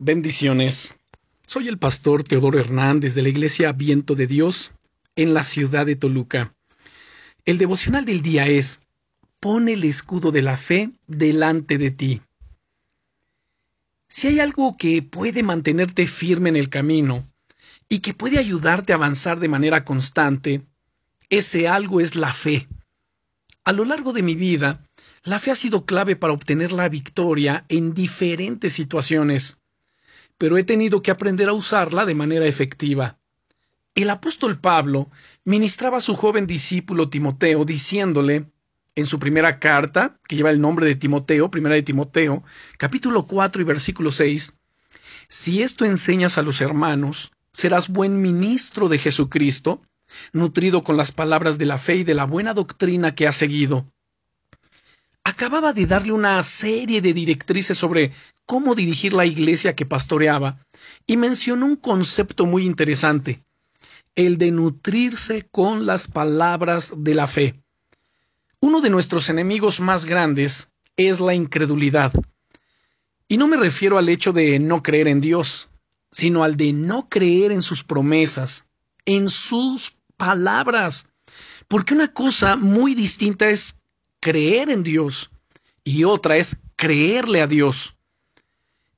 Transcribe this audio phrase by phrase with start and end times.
[0.00, 0.98] Bendiciones.
[1.46, 4.72] Soy el pastor Teodoro Hernández de la Iglesia Viento de Dios
[5.14, 6.52] en la ciudad de Toluca.
[7.44, 8.80] El devocional del día es
[9.38, 12.20] Pon el escudo de la fe delante de ti.
[14.08, 17.30] Si hay algo que puede mantenerte firme en el camino
[17.88, 20.62] y que puede ayudarte a avanzar de manera constante,
[21.30, 22.66] ese algo es la fe.
[23.62, 24.82] A lo largo de mi vida,
[25.22, 29.58] la fe ha sido clave para obtener la victoria en diferentes situaciones
[30.38, 33.18] pero he tenido que aprender a usarla de manera efectiva.
[33.94, 35.10] El apóstol Pablo
[35.44, 38.50] ministraba a su joven discípulo Timoteo diciéndole,
[38.96, 42.44] en su primera carta, que lleva el nombre de Timoteo, primera de Timoteo,
[42.78, 44.54] capítulo 4 y versículo 6,
[45.28, 49.82] Si esto enseñas a los hermanos, serás buen ministro de Jesucristo,
[50.32, 53.86] nutrido con las palabras de la fe y de la buena doctrina que has seguido.
[55.24, 58.12] Acababa de darle una serie de directrices sobre
[58.46, 60.58] cómo dirigir la iglesia que pastoreaba,
[61.06, 63.42] y mencionó un concepto muy interesante,
[64.14, 67.60] el de nutrirse con las palabras de la fe.
[68.60, 72.12] Uno de nuestros enemigos más grandes es la incredulidad.
[73.28, 75.68] Y no me refiero al hecho de no creer en Dios,
[76.12, 78.68] sino al de no creer en sus promesas,
[79.04, 81.08] en sus palabras.
[81.68, 83.80] Porque una cosa muy distinta es
[84.20, 85.30] creer en Dios
[85.82, 87.96] y otra es creerle a Dios.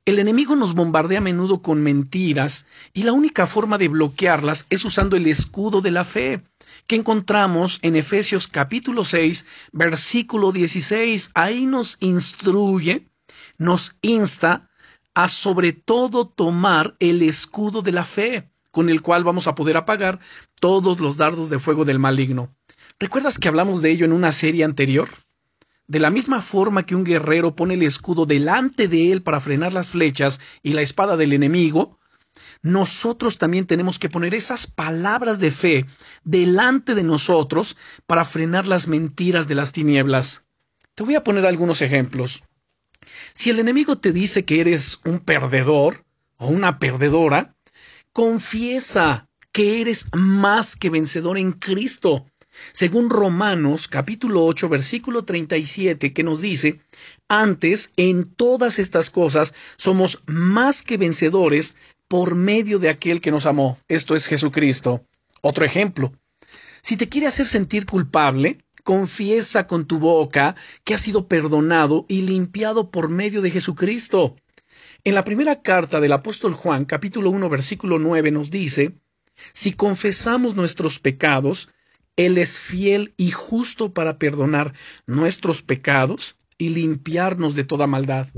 [0.06, 4.84] El enemigo nos bombardea a menudo con mentiras y la única forma de bloquearlas es
[4.84, 6.44] usando el escudo de la fe
[6.86, 11.32] que encontramos en Efesios capítulo 6 versículo 16.
[11.34, 13.08] Ahí nos instruye,
[13.58, 14.70] nos insta
[15.14, 19.76] a sobre todo tomar el escudo de la fe con el cual vamos a poder
[19.76, 20.20] apagar
[20.60, 22.54] todos los dardos de fuego del maligno.
[23.00, 25.08] ¿Recuerdas que hablamos de ello en una serie anterior?
[25.88, 29.72] De la misma forma que un guerrero pone el escudo delante de él para frenar
[29.72, 31.98] las flechas y la espada del enemigo,
[32.62, 35.86] nosotros también tenemos que poner esas palabras de fe
[36.24, 37.76] delante de nosotros
[38.06, 40.44] para frenar las mentiras de las tinieblas.
[40.94, 42.42] Te voy a poner algunos ejemplos.
[43.32, 46.04] Si el enemigo te dice que eres un perdedor
[46.38, 47.54] o una perdedora,
[48.12, 52.26] confiesa que eres más que vencedor en Cristo
[52.72, 56.80] según Romanos capítulo 8 versículo 37 que nos dice,
[57.28, 61.76] antes en todas estas cosas somos más que vencedores
[62.08, 65.04] por medio de aquel que nos amó, esto es Jesucristo.
[65.42, 66.12] Otro ejemplo,
[66.82, 72.22] si te quiere hacer sentir culpable, confiesa con tu boca que has sido perdonado y
[72.22, 74.36] limpiado por medio de Jesucristo.
[75.02, 78.94] En la primera carta del apóstol Juan, capítulo 1, versículo 9, nos dice,
[79.52, 81.68] Si confesamos nuestros pecados,
[82.16, 84.72] él es fiel y justo para perdonar
[85.06, 88.28] nuestros pecados y limpiarnos de toda maldad.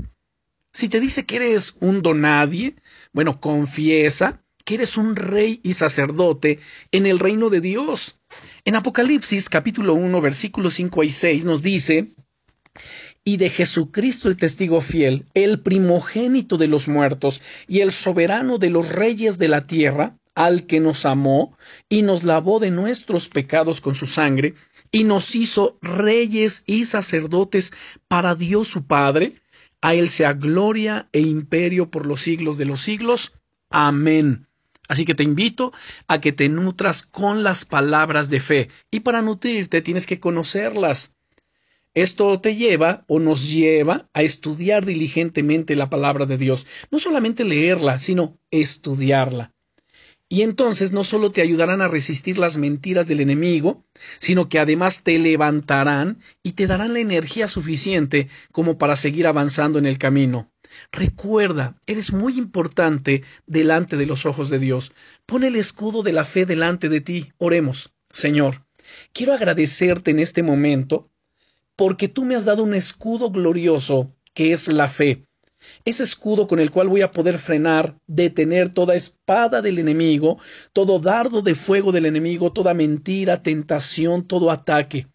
[0.71, 2.75] Si te dice que eres un donadie,
[3.13, 6.59] bueno, confiesa que eres un rey y sacerdote
[6.91, 8.19] en el reino de Dios.
[8.65, 12.13] En Apocalipsis capítulo 1 versículos 5 y 6 nos dice,
[13.23, 18.69] y de Jesucristo el testigo fiel, el primogénito de los muertos y el soberano de
[18.69, 21.57] los reyes de la tierra, al que nos amó
[21.89, 24.53] y nos lavó de nuestros pecados con su sangre
[24.89, 27.73] y nos hizo reyes y sacerdotes
[28.07, 29.35] para Dios su Padre.
[29.81, 33.33] A Él sea gloria e imperio por los siglos de los siglos.
[33.69, 34.47] Amén.
[34.87, 35.73] Así que te invito
[36.07, 41.15] a que te nutras con las palabras de fe y para nutrirte tienes que conocerlas.
[41.93, 47.43] Esto te lleva o nos lleva a estudiar diligentemente la palabra de Dios, no solamente
[47.43, 49.53] leerla, sino estudiarla.
[50.31, 53.83] Y entonces no solo te ayudarán a resistir las mentiras del enemigo,
[54.19, 59.79] sino que además te levantarán y te darán la energía suficiente como para seguir avanzando
[59.79, 60.51] en el camino.
[60.91, 64.91] Recuerda, eres muy importante delante de los ojos de Dios.
[65.25, 67.33] Pon el escudo de la fe delante de ti.
[67.39, 67.91] Oremos.
[68.11, 68.67] Señor,
[69.13, 71.09] quiero agradecerte en este momento
[71.75, 75.25] porque tú me has dado un escudo glorioso que es la fe
[75.85, 80.39] ese escudo con el cual voy a poder frenar, detener toda espada del enemigo,
[80.73, 85.07] todo dardo de fuego del enemigo, toda mentira, tentación, todo ataque.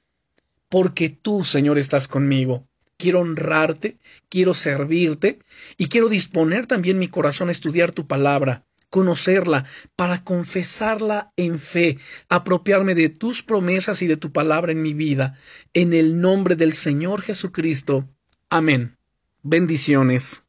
[0.68, 2.66] Porque tú, Señor, estás conmigo.
[2.96, 3.98] Quiero honrarte,
[4.28, 5.38] quiero servirte
[5.76, 9.64] y quiero disponer también mi corazón a estudiar tu palabra, conocerla,
[9.96, 11.98] para confesarla en fe,
[12.28, 15.36] apropiarme de tus promesas y de tu palabra en mi vida.
[15.72, 18.08] En el nombre del Señor Jesucristo.
[18.48, 18.96] Amén.
[19.44, 20.43] Bendiciones.